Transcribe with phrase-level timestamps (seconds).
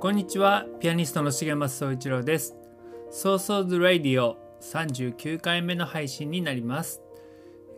[0.00, 2.54] こんにちはピアニストの重松総一郎です。
[3.10, 7.02] ソーソーズレディオ39回目の配信になります。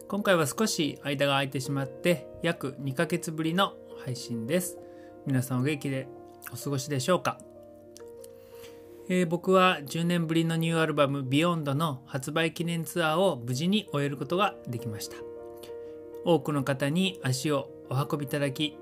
[0.07, 3.73] 今回は少し間が空いてしまって約2ヶ月ぶりの
[4.05, 4.77] 配信です。
[5.25, 6.09] 皆さんお元気で
[6.53, 7.39] お過ごしでしょうか、
[9.09, 15.17] えー、僕は10年ぶりのニューアルバム「Beyond の発売記念ツアーを無事に終えることができました。
[16.27, 18.77] 多くの方に足をお運びいただき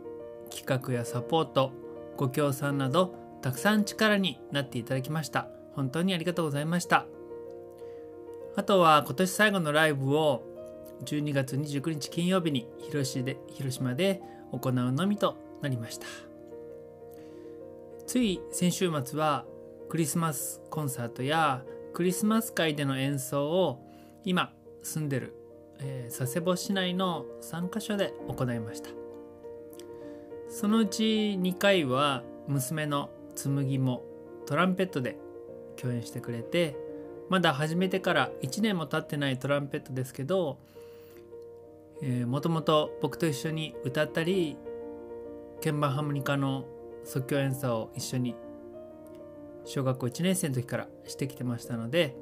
[0.50, 1.70] 企画やサポート
[2.16, 5.48] ご協賛などたくさん力になっていただきました。
[5.74, 7.06] 本当にありがとうございました。
[8.56, 10.42] あとは今年最後のライブを
[11.04, 14.20] 12月29日金曜日に広島で広島で
[14.50, 16.06] 行うのみとなりました。
[18.06, 19.44] つい先週末は
[19.88, 21.62] クリスマスコンサートや
[21.92, 23.84] クリスマス会での演奏を
[24.24, 25.34] 今住んでる、
[25.80, 28.90] えー、佐世保市内の3カ所で行いました
[30.48, 34.02] そのうち2回は娘の紬も
[34.46, 35.16] トランペットで
[35.76, 36.76] 共演してくれて
[37.28, 40.58] まだ始めてから1年も経ってないトランペットですけど
[42.26, 44.56] もともと僕と一緒に歌ったり
[45.62, 46.64] 鍵盤ハーモニカの
[47.04, 48.34] 即興演奏を一緒に
[49.64, 52.16] 小学校1年生の時からしてきてましたので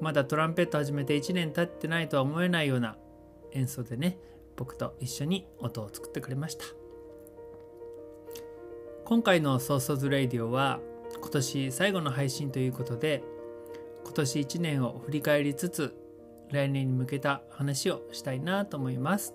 [0.00, 2.96] まだトランペット始めて1年経ってないとは思えないような
[3.52, 4.18] 演奏でね
[4.56, 6.85] 僕と一緒に音を作ってくれました。
[9.08, 10.80] 今回のソーソーズレディオは
[11.20, 13.22] 今年最後の配信ということで
[14.02, 15.94] 今年1年を振り返りつつ
[16.50, 19.32] 来年に向けた話をしたいなと思います。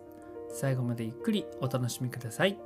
[0.50, 2.60] 最後までゆっくりお楽しみください。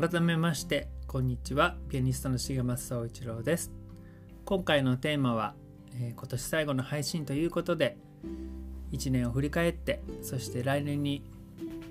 [0.00, 3.72] 改めましてこんにちはピアニストの重松総一郎です。
[4.44, 5.54] 今回のテーマは、
[5.94, 7.96] えー、今年最後の配信ということで
[8.92, 11.24] 1年を振り返ってそして来年に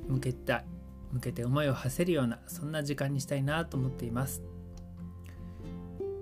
[0.08, 0.66] 向けた
[1.12, 4.44] 向けて思いを馳せるようなそんな時間にしたいなと思っています。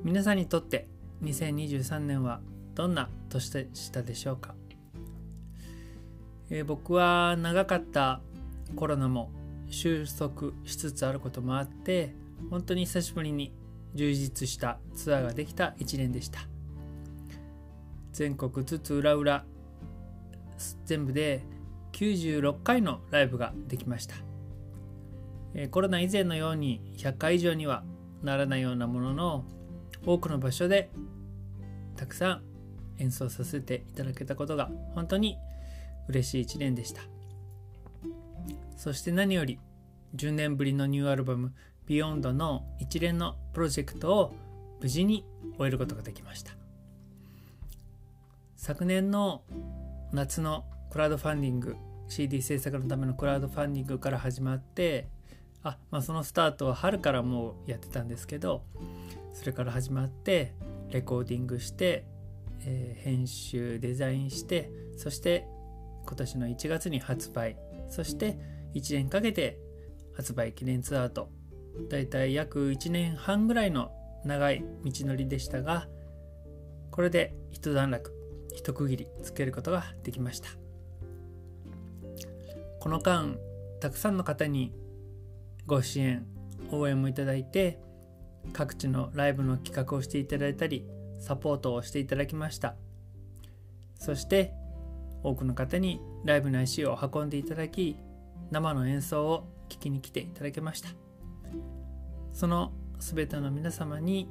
[0.01, 0.87] 皆さんにとって
[1.21, 2.39] 2023年は
[2.75, 4.55] どんな年でしたでしょうか、
[6.49, 8.21] えー、僕は長かった
[8.77, 9.31] コロナも
[9.69, 13.53] 収束しつつあることもあって本当に久しぶりに
[13.93, 16.41] 充実したツアーができた1年でした。
[18.11, 19.45] 全国津々浦々
[20.85, 21.43] 全部で
[21.91, 24.15] 96回のライブができました。
[25.71, 27.83] コロナ以前のように100回以上には
[28.21, 29.45] ならないようなものの
[30.05, 30.89] 多くの場所で
[31.95, 32.43] たくさん
[32.97, 35.37] 演奏させていただけたことが本当に
[36.09, 37.01] 嬉しい1年でした。
[38.75, 39.59] そして何より
[40.15, 41.53] 10年ぶりのニューアルバム
[41.87, 44.35] ビヨンドの一連のプロジェクトを
[44.81, 45.25] 無事に
[45.57, 46.53] 終えることができました。
[48.55, 49.43] 昨年の
[50.11, 51.75] 夏のクラウドファンディング
[52.07, 55.07] CD 制作のためのクラウドファンディングから始まって
[55.61, 58.63] あ、まあ、そのスタートは春からもうやってたんですけど
[59.33, 60.53] それから始まって
[60.89, 62.05] レコーディングして、
[62.61, 65.45] えー、編集デザインしてそして
[66.05, 67.57] 今年の1月に発売
[67.89, 68.39] そして
[68.73, 69.59] 1年かけて
[70.15, 71.29] 発売記念ツアーと
[71.89, 73.91] だいたい約1年半ぐらいの
[74.23, 75.87] 長い道のりでしたが
[76.91, 78.11] これで一段落
[78.55, 80.49] 一区切りつけることができました。
[82.79, 83.35] この間
[83.79, 84.71] たくさんの方に
[85.65, 86.25] ご支援
[86.71, 87.79] 応援もいただいて
[88.53, 90.85] 各地のライブの企画をしていただいたり
[91.19, 92.75] サポートをしていただきました。
[93.97, 94.53] そして
[95.23, 97.97] 多くの方にライブの足を運んでいただき
[98.51, 100.89] 生の演奏を聴きに来ていただけました。
[102.35, 104.29] その全ての皆様に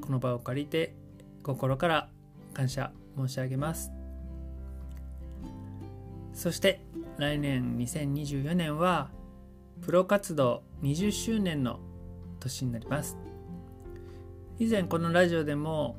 [0.00, 0.96] この場を借りて
[1.44, 2.08] 心から
[2.52, 3.92] 感謝申し上げます。
[6.34, 6.80] そして
[7.16, 9.08] 来年2024年は
[9.82, 11.78] プロ活動20周年の
[12.40, 13.16] 年になります。
[14.58, 15.96] 以前このラジオでも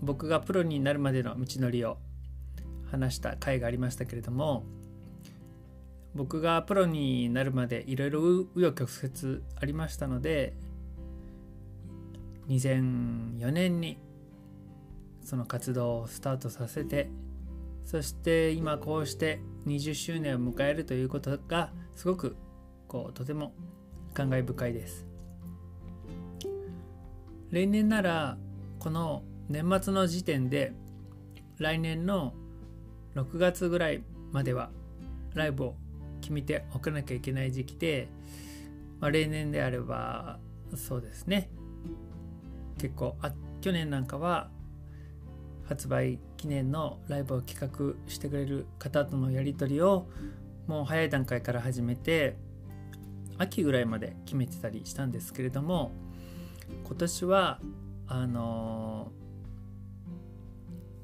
[0.00, 1.98] 僕がプロになるまでの道のりを
[2.90, 4.64] 話した回がありましたけれども
[6.16, 10.54] 僕がプロになるまでいろいろ紆余曲折ありましたので
[12.48, 13.98] 2004年に
[15.22, 17.10] その活動をスタートさせて
[17.84, 22.36] そして今こうして20周年を迎えるということがすごく
[22.88, 23.52] こうとても
[24.14, 25.06] 感慨深いです。
[27.50, 28.38] 例年なら
[28.78, 30.72] この年末の時点で
[31.58, 32.34] 来年の
[33.14, 34.02] 6月ぐらい
[34.32, 34.70] までは
[35.34, 35.74] ライブを
[36.26, 38.08] 決めておかなきゃいけない時期で、
[38.98, 40.40] まあ、例年であれば
[40.74, 41.48] そうですね。
[42.78, 44.50] 結構あ去年なんかは
[45.68, 50.08] 発売記念のライブを企画してくれる方とのやり取りを
[50.66, 52.36] もう早い段階から始めて
[53.38, 55.92] 秋ぐらいまで決めてたりしたんですけれども
[56.84, 57.60] 今年は
[58.08, 59.12] あの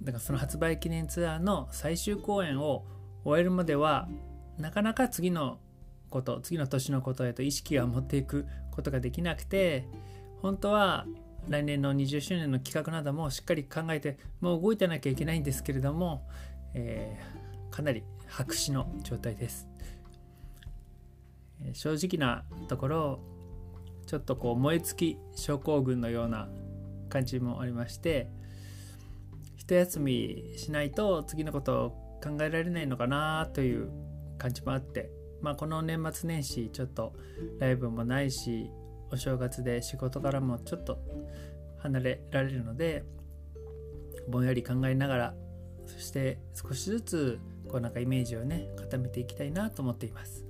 [0.03, 2.85] だからその発売記念ツアーの最終公演を
[3.25, 4.09] 終えるまでは
[4.59, 5.59] なかなか次の
[6.11, 9.87] こと次の年のことへと意識が持っていくことができなくて
[10.43, 11.07] 本当は
[11.49, 16.29] 来年の20周年の企画などもしっかり考えてもう動いてなきゃいけないんですけれども、
[16.75, 19.69] えー、かなり白紙の状態です、
[21.73, 23.21] 正直なところ
[24.07, 26.49] ちょっとこう燃え尽き症候群のような
[27.09, 28.29] 感じもありまして
[29.57, 31.91] 一休みしないと次のことを
[32.23, 33.91] 考えられないのかなという
[34.43, 35.09] 感じもあって
[35.41, 37.13] まあこの年末年始ちょっと
[37.61, 38.69] ライブもないし
[39.13, 40.99] お正月で仕事からもちょっと
[41.79, 43.05] 離れられるので
[44.29, 45.35] ぼんやり考えながら
[45.87, 50.45] そして少しずつこうなんかイメージをね固めていきたいなと思っています。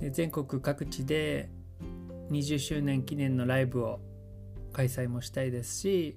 [0.00, 1.50] で全国各地で
[2.30, 4.00] 20周年記念のライブを
[4.72, 6.14] 開催もしたいですし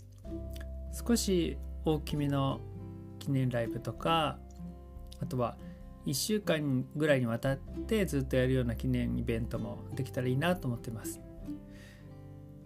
[0.94, 2.62] 少し大きめの
[3.20, 4.40] 記念ライブとか
[5.24, 5.58] あとは
[6.06, 11.22] 1週間ぐらいにわたってずっとやるような記念イベントもできたらいいなと思ってます。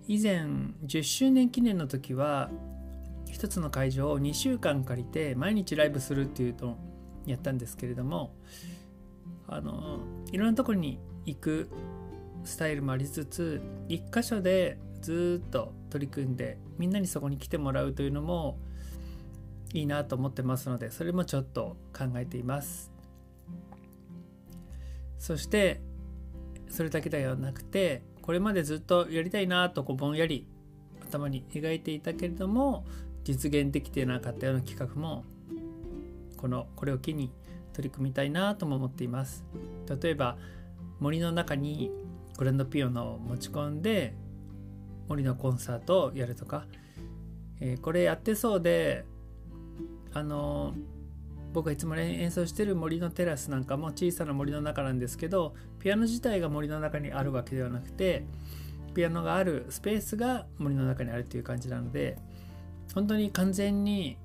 [0.08, 0.46] 以前
[0.86, 2.50] 10周年記念の時は
[3.30, 6.78] 一つの会場を2週間借りて毎日ライブするっていうのを
[7.26, 8.34] やったんですけれども
[9.48, 10.00] あの
[10.32, 11.70] いろんなところに行く
[12.46, 18.58] スタイルもありつつ一箇所でずっと取り組んでみんなにそこに来てもらうというのも
[19.74, 22.92] いいなと思ってますのでそれもちょっと考えています。
[25.20, 25.82] そして
[26.70, 30.48] それだけではなくてこれまでずっとやりたいなとこうぼんやり
[31.02, 32.86] 頭に描いていたけれども
[33.24, 35.24] 実現できてなかったような企画も
[36.38, 37.32] このこれを機に
[37.74, 39.44] 取り組みたいなとも思っています。
[40.02, 40.38] 例えば
[41.00, 41.92] 森の中に
[42.38, 44.14] グランドピアノを持ち込んで
[45.08, 46.66] 森のコンサートをやるとか、
[47.60, 49.06] えー、これやってそうで
[50.14, 50.74] あの
[51.54, 58.26] 僕がいつも演奏してる森のテラスなんかも小さな森の中なんですけどピアノ自体が森の中にあるわけではなくて
[58.94, 62.18] ピアノがあるスペースが森の中にあるっていう感じなので
[62.94, 64.18] 本当に完全に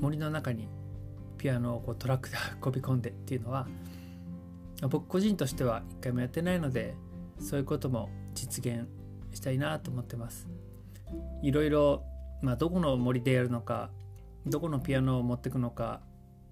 [0.00, 0.68] 森の中に
[1.36, 3.66] ピアノをこうトラックで運び込んでっていうのは
[4.82, 6.94] 僕個人としては一回もやってないので
[7.40, 8.86] そういうことも実現
[9.32, 10.48] したいなと思ってます。
[11.42, 12.02] いろいろ、
[12.42, 13.90] まあ、どこの森でやるのか
[14.48, 16.00] どこのピアノを持ってくのか。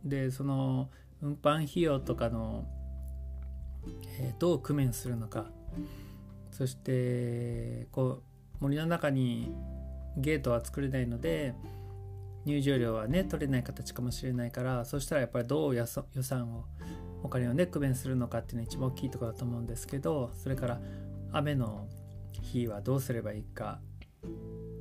[0.05, 0.91] でその
[1.23, 2.65] 運搬費用とかの、
[4.21, 5.47] えー、どう工面するのか。
[6.51, 8.23] そしてこう
[8.61, 9.55] 森の中に
[10.17, 11.55] ゲートは作れないので
[12.47, 16.65] 入場料はね取れない形かもしれないからそしたらやっぱりどう予算を
[17.23, 20.81] お金をね工面するのかっていうのが一番大きいところだと思うんですけどそれから
[21.33, 21.89] 雨の
[22.41, 23.81] 日はどうすればいいか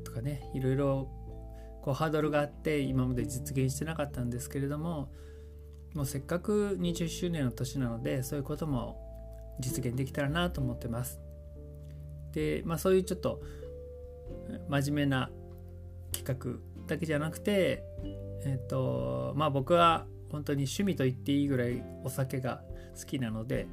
[0.05, 1.09] とかねいろいろ
[1.85, 5.11] こうハードルがあって今まで実現してなかったんですけれども
[5.93, 11.21] もうせっかく20周年の年なのでそういうことも実現できたらなと思ってます。
[12.31, 13.39] でまあそういうちょっと
[14.67, 15.29] 真面目な
[16.11, 17.83] 企画だけじゃなくて
[18.45, 22.63] えっ、とまあ僕は本当に趣味と言っていいぐらいお酒が
[22.99, 23.67] 好きなので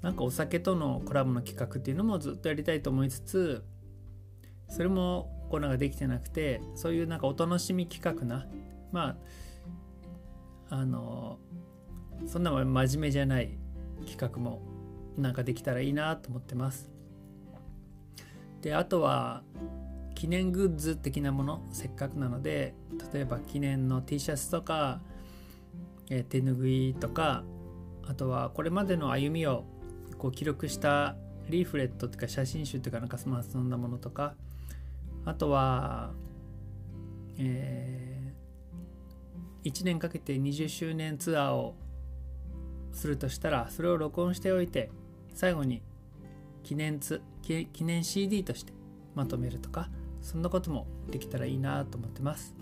[0.00, 3.64] なんかお酒とのコラボの企画っていうのもずっとやりたいと思いつつ
[4.68, 8.46] それもコーナーができてなくてそういうなんかお楽しみ企画な
[8.90, 9.18] ま
[10.70, 11.38] ああの
[12.26, 13.58] そんな真面目じゃない
[14.06, 14.62] 企画も
[15.18, 16.90] なんかできたらいいなと思ってます。
[18.62, 19.42] であとは
[20.14, 22.74] 記念グッズ的なものせっかくなので
[23.12, 25.02] 例えば記念の T シャツとか、
[26.08, 27.44] え、手ぬぐいとか
[28.06, 29.64] あとはこれまでの歩みを
[30.16, 31.16] こう記録した
[31.50, 33.28] リーフレットとか写真集とかなんかそ
[33.58, 34.34] んなものとか
[35.24, 36.10] あとは、
[37.38, 41.74] えー、1年かけて20周年ツアーを
[42.92, 44.90] するとしたらそれを録音しておいて
[45.34, 45.82] 最後に
[46.62, 48.72] 記念つ記念 CD として
[49.14, 49.88] まとめるとか
[50.20, 52.54] そんなこともできたらいいなと思ってます。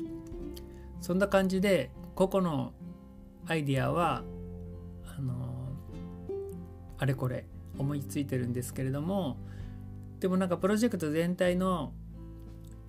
[1.00, 2.72] そんな感じで個々の
[3.46, 4.22] アイディアは
[5.18, 5.34] あの、
[6.98, 7.46] あれこれ
[7.78, 9.38] 思いついてるんですけれども
[10.20, 11.94] でもなんかプロジェクト全体の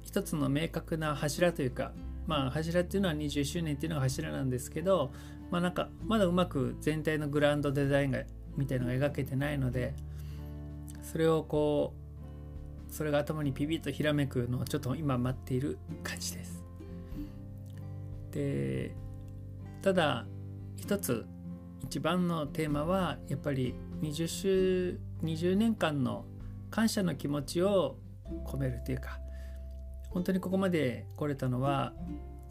[0.04, 1.92] 一つの明確な柱というか
[2.28, 5.12] まあ柱っていうのは20周年っていうのが柱なんですけど
[5.50, 8.24] まあなんかまだうまく全体のグランドデザインが
[8.58, 9.94] みたいのが描けてないので
[11.04, 11.94] それをこ
[12.90, 16.64] うそれが頭にピピッとひらめくのをちょっと今待っている感じです。
[18.32, 18.96] で
[19.82, 20.26] ただ
[20.78, 21.26] 一つ
[21.84, 26.26] 一番のテーマはやっぱり20週20年間の
[26.70, 27.98] 感謝の気持ちを
[28.46, 29.20] 込めるというか
[30.12, 31.94] 本当にここまで来れたのは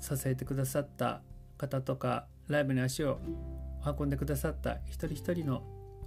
[0.00, 1.22] 支えてくださった
[1.58, 3.18] 方とかライブに足を
[3.98, 5.62] 運んでくださった一人一人の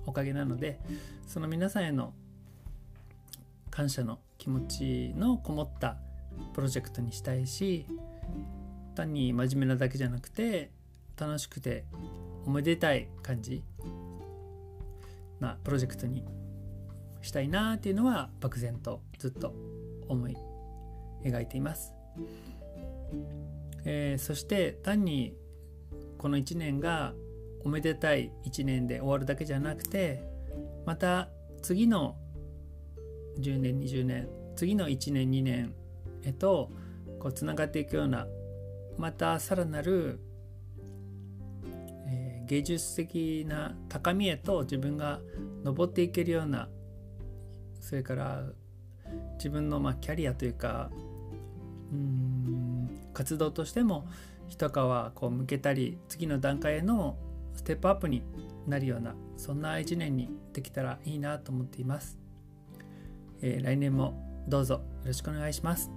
[0.05, 0.79] おかげなので
[1.27, 2.13] その皆さんへの
[3.69, 5.97] 感謝の気持ちのこもった
[6.53, 7.85] プロジェクトにしたいし
[8.95, 10.71] 単に真面目なだけじゃなくて
[11.17, 11.85] 楽しくて
[12.45, 13.63] おめでたい感じ
[15.39, 16.23] なプロジェクトに
[17.21, 19.53] したいなっていうのは漠然とずっと
[20.07, 20.37] 思い
[21.23, 21.93] 描いています。
[23.85, 25.35] えー、そして単に
[26.17, 27.13] この1年が
[27.65, 30.23] おめでたい1年で終わるだけじゃなくて
[30.85, 31.29] また
[31.61, 32.15] 次の
[33.39, 35.73] 10年20年次の1年2年
[36.23, 36.71] へと
[37.19, 38.27] こうつながっていくような
[38.97, 40.19] またさらなる、
[42.07, 45.19] えー、芸術的な高みへと自分が
[45.63, 46.69] 登っていけるような
[47.79, 48.43] それから
[49.35, 50.89] 自分のまあキャリアというか
[51.93, 52.99] うん。
[53.13, 54.07] 活動としても
[54.49, 57.17] 一皮こう向けたり次の段階への
[57.55, 58.23] ステップアップに
[58.67, 62.17] なるようなそんな一年にできたらいいなと思っています、
[63.41, 65.91] えー、来年もどうぞよろしくお願いします、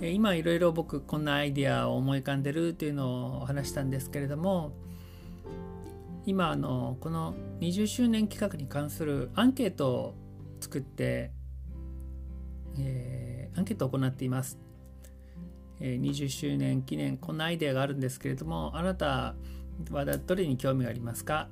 [0.00, 4.72] えー、今いろいろ僕こんなアイデアを思い浮かんでるっていうのをお話したんですけれども
[6.26, 10.14] 今あのこの20周年企画に関するアンケートを
[10.60, 11.32] 作って、
[12.78, 13.19] えー、
[13.56, 14.58] アンケートを行っています。
[15.80, 19.34] 20周年記念こんなアイデアがあるんですけれどもあなた
[19.90, 21.48] はどれに興味がありますか？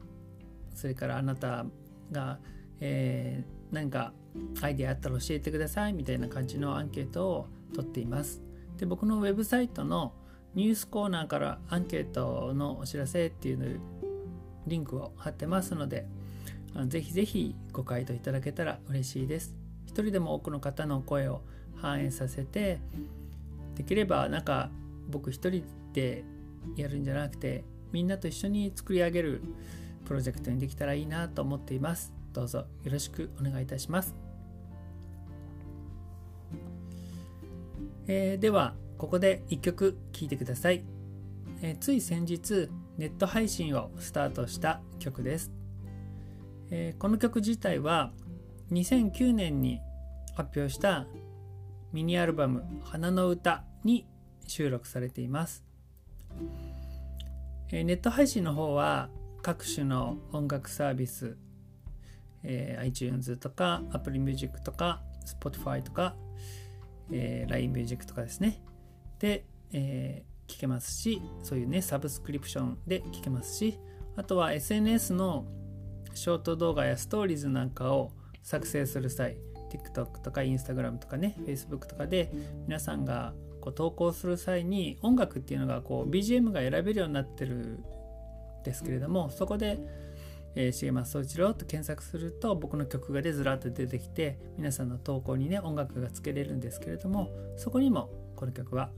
[0.75, 1.64] それからあなた
[2.12, 2.38] が、
[2.81, 4.12] えー、何か
[4.61, 8.43] アイデアあったら教えてくださいみたいな感じのアンケートを取っています。
[8.76, 10.12] で僕のウェブサイトの
[10.55, 13.81] ニュースコーナーからアンケートのお知らせっていう
[14.67, 16.07] リンクを貼ってますので
[16.87, 19.57] ぜひぜひご回答いただけたら嬉しいです。
[19.87, 21.40] 一人でも多くの方の声を
[21.81, 22.81] 反映させて
[23.75, 24.71] できればなんか
[25.09, 26.25] 僕一人で
[26.77, 29.43] やるんじゃなくてみんなと一緒に作り上げる
[30.05, 32.19] プロジェクトにできたらいいなと思っています。
[32.39, 34.15] どうぞよろしくお願いいたします、
[38.07, 40.85] えー、ではここで1曲聴いてください、
[41.63, 45.51] えー、つい先日ネット配信をスタートした曲です、
[46.71, 48.13] えー、この曲自体は
[48.73, 49.81] 2009年に
[50.37, 51.07] 発表した
[51.92, 54.07] ミニアルバム「花の歌」に
[54.47, 55.64] 収録されています。
[57.71, 59.11] えネット配信の方は
[59.42, 61.37] 各種の音楽サービス、
[62.42, 66.16] えー、iTunes とか Apple Music とか Spotify とか、
[67.11, 68.62] えー、LINE Music とかですね
[69.18, 73.78] で、えー、聞けますしそういうねサブスクリプションで聞けますし
[74.16, 75.45] あとは SNS の
[76.14, 79.37] ショート動画やストーリーズなんかを作成する際
[79.69, 82.31] TikTok とか Instagram とかね Facebook とかで
[82.67, 87.85] 皆さんがこう投稿する際に音楽っていうのがこう BGM が選べるようになってるん
[88.65, 89.79] ですけれどもそこで
[90.55, 98.91] 「え、重松総一郎」と検索すると僕の曲がでずらっと出てきて皆さんの投稿にね音楽がつけれるんですけれどもそこにもこの曲は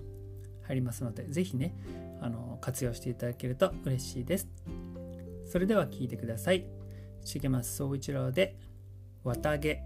[0.63, 1.75] 入りますので是非ね
[2.21, 4.49] あの活用していただけると嬉しいです。
[5.47, 6.67] それでは聴いてください。
[7.25, 8.57] 重松総一郎で
[9.25, 9.83] 「綿毛」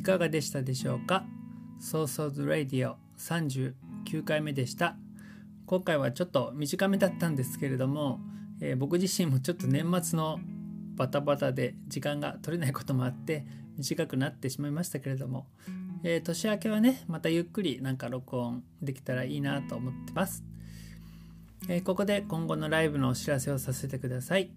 [0.00, 1.26] いかがでしたでしょうか？
[1.78, 4.96] ソーソーズラディオ39回目でした。
[5.66, 8.18] 今回はちょっと短めだったんですけれども、
[8.62, 10.40] えー、僕自身もちょっと年末の
[10.96, 13.44] バタバタで時間が取れないこともあって
[13.76, 15.48] 短くなってしまいましたけれども、
[16.02, 20.42] えー、年明けはねまたゆっくりなんか録音できたらいいなと思ってます、
[21.68, 24.50] えー、ここで今後のライブのお知らせをさせてください、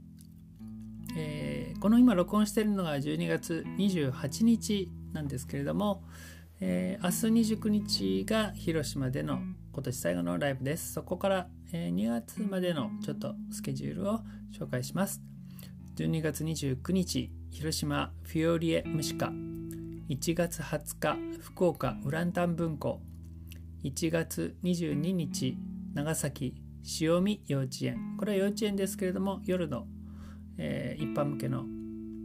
[1.17, 6.04] えー、この今録音してるのが12月28日なんですけれども、
[6.60, 9.39] えー、明日29日が広島での
[9.71, 10.93] 今年最後のライブです。
[10.93, 14.19] そこから、え2月までのちょっとスケジュールを
[14.58, 15.21] 紹介します。
[15.95, 19.32] 12月29日広島フィオリエムシカ。
[20.10, 23.02] 1月20日福岡ウランタン文庫。
[23.84, 25.58] 1月22日
[25.93, 26.56] 長崎
[27.02, 28.15] 塩見幼稚園。
[28.17, 29.86] これは幼稚園ですけれども夜の、
[30.58, 31.65] えー、一般向けの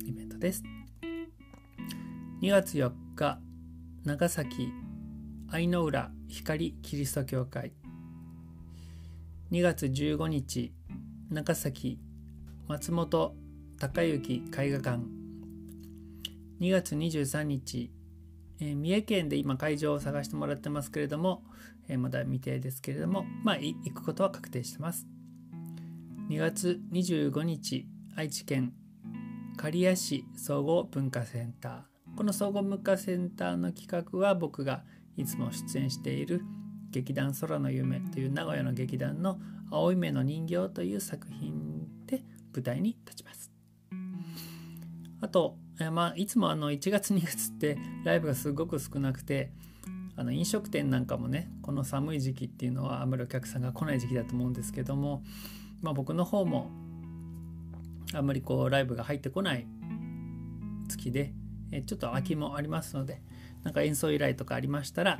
[0.05, 0.63] イベントです。
[2.41, 3.41] 2月4日
[4.05, 4.73] 長崎
[5.51, 7.73] 愛の浦光キリスト教会
[9.51, 10.73] 2月15日
[11.33, 11.99] 長崎
[12.69, 13.35] 松本
[13.81, 15.01] 高之絵画館
[16.61, 17.91] 2月23日、
[18.61, 21.43] えー、三重県で今会場を探してもらってますけれども、
[21.89, 25.09] えー、まだ未定ですけれども、まあ、行くことは確定してます。
[26.31, 28.75] 2月25日、愛知県
[29.57, 31.98] 刈谷市総合文化センター。
[32.19, 34.83] この総合文化センターの企画は僕が
[35.17, 36.43] いつも出演している
[36.91, 39.39] 劇団空の夢という名古屋の劇団の
[39.71, 43.53] 青い目の人形という作品で舞台に立ちます。
[45.21, 45.59] あと、
[45.93, 49.53] まあ、いつもあの1月2月ってライブがすごく少なくて
[50.17, 55.23] あの飲食店なんかもねこの寒い時期っていうのはあまりお客さんが来ない時期だと思うんですけども、
[55.83, 56.73] まあ、僕の方も
[58.13, 59.69] あんまりこうライブが入ってこない
[60.89, 61.33] 月で
[61.73, 63.21] えちょっと空きもありますので
[63.63, 65.19] なんか演奏依頼とかありましたら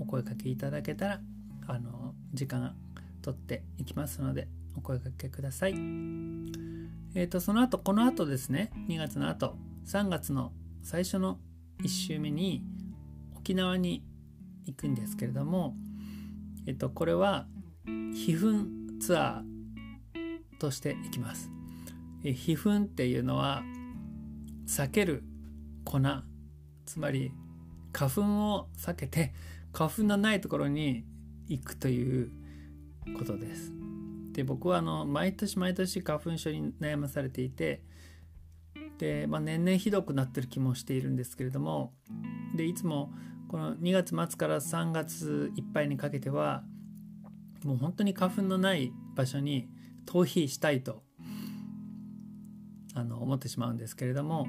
[0.00, 1.20] お声かけいただけたら
[1.66, 2.74] あの時間
[3.22, 5.72] 取っていきますのでお声かけください。
[5.72, 9.56] えっ、ー、とその後この後ですね2月の後
[9.86, 11.38] 3月の最初の
[11.82, 12.62] 1週目に
[13.36, 14.04] 沖縄に
[14.66, 15.74] 行くんですけれども、
[16.66, 17.46] えっと、これは
[17.86, 18.66] 皮膚
[19.00, 21.50] ツアーとして行きます。
[22.24, 23.62] え皮膚っていうのは
[24.66, 25.24] 避ける
[25.84, 26.00] 粉
[26.86, 27.32] つまり
[27.92, 28.22] 花粉
[28.54, 29.32] を避けて
[29.72, 31.04] 花粉のないところに
[31.48, 32.30] 行くという
[33.18, 33.72] ことです。
[34.32, 37.82] で僕はあの毎年毎年花粉症に悩まされていて
[38.98, 41.92] で、まあ、年々ひどくなってる気もしているんですけれども
[42.56, 43.12] でいつも
[43.48, 46.64] この2月末から3月いっぱいにかけては
[47.64, 49.68] もう本当に花粉のない場所に
[50.06, 51.02] 逃避したいと
[52.94, 54.46] あの思ってしまうんですけれども、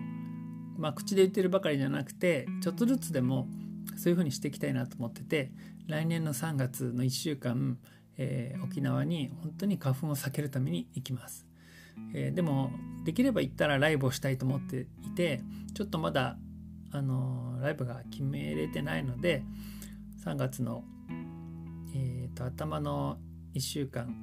[0.77, 3.47] まあ、口で言ってるばかりじゃなくてちょっとずつでも
[3.95, 5.51] そういうふうにしていきたいなと思ってて
[5.87, 7.77] 来年の3月の1週間、
[8.17, 11.45] えー、沖縄に本当に花粉を避けるために行きます。
[12.13, 12.71] えー、でも
[13.05, 15.41] できれば行ったらライブをしたいと思っていて
[15.73, 16.37] ちょっとまだ
[16.91, 19.43] あのライブが決めれてないので
[20.25, 20.83] 3月の、
[21.93, 23.17] えーと、頭の
[23.53, 24.13] 1週間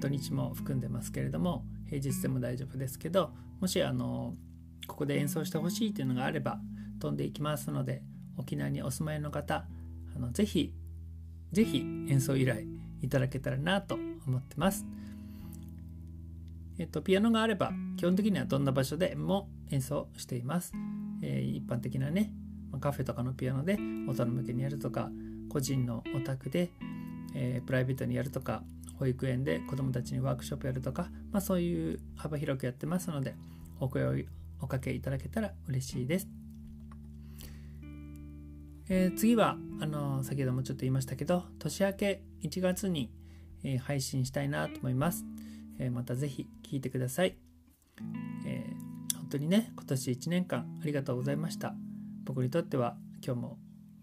[0.00, 4.34] 土日も含んでますけれども平日でも大丈夫ですけどもしあの
[4.88, 6.58] ここで演奏してほしいというのがあれば
[6.98, 8.02] 飛んでいきますので
[8.36, 9.64] 沖縄にお住まいの方
[10.16, 10.72] あのぜひ
[11.52, 12.62] ぜひ演奏依頼
[13.00, 13.94] いただけたらなと
[14.26, 14.84] 思ってます。
[16.78, 20.72] えっと、ピアノがあれば基本的にはどんな場所でも演奏しています。
[21.22, 22.32] えー、一般的なね
[22.80, 25.10] カフェとかのピアノで大人向けにやるとか
[25.48, 26.70] 個人のお宅で、
[27.34, 28.62] えー、プライベートにやるとか
[28.98, 33.34] 保育園で子どもたちにワークショップやるとか、まあ、そういう幅広くやってますので
[33.80, 34.14] お声を
[34.60, 36.28] おかけいただけたら嬉しいです。
[38.90, 43.10] えー、次はあの先ほどもちょっと言いましたけど年明け1月に、
[43.62, 45.24] えー、配信したいなと思います。
[45.78, 47.36] えまた是非聴いてください、
[48.46, 51.74] えー、本当にね今年1年間ありがとうございました
[52.24, 53.58] 僕にとっては今日も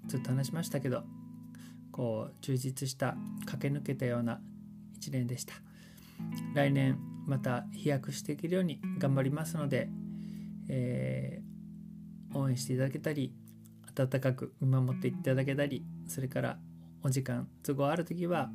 [0.08, 1.04] ずっと話しましたけど
[1.92, 3.16] こう充実した
[3.46, 4.40] 駆け抜けたような
[5.00, 5.54] 1年でした
[6.54, 9.90] 来年また飛躍していけるように頑張りますので、
[10.70, 13.34] えー、応援していただけたり
[13.98, 16.58] 温かく見守っていただけたりそれから
[17.04, 18.50] お時間都合ある時は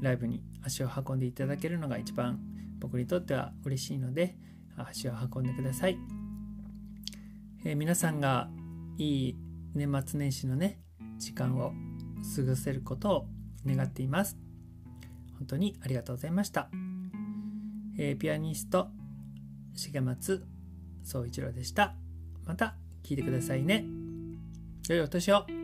[0.00, 2.40] ライブに足を運んでいただけるのが一番
[2.78, 4.36] 僕にとっては嬉しいので
[4.76, 5.98] 足を運んでください、
[7.64, 8.48] えー、皆さんが
[8.96, 9.36] いい
[9.74, 10.80] 年末年始のね
[11.18, 11.72] 時間を
[12.36, 13.26] 過ごせることを
[13.66, 14.38] 願っています。
[15.40, 16.68] 本当にありがとうございました、
[17.98, 18.88] えー、ピアニスト
[19.72, 20.44] 重松
[21.02, 21.94] 総一郎でした。
[22.46, 23.84] また聞いてくださいね。
[24.88, 25.59] 良いお年を。